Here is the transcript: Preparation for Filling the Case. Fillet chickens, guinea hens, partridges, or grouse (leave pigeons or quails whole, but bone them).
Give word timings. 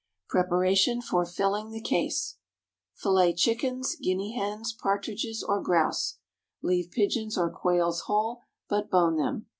Preparation 0.29 0.99
for 0.99 1.27
Filling 1.27 1.69
the 1.69 1.79
Case. 1.79 2.37
Fillet 2.95 3.33
chickens, 3.35 3.95
guinea 4.01 4.33
hens, 4.35 4.73
partridges, 4.73 5.43
or 5.47 5.61
grouse 5.61 6.17
(leave 6.63 6.89
pigeons 6.89 7.37
or 7.37 7.51
quails 7.51 8.01
whole, 8.07 8.41
but 8.67 8.89
bone 8.89 9.17
them). 9.17 9.45